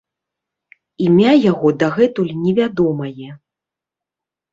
[1.07, 3.29] Імя яго дагэтуль невядомае.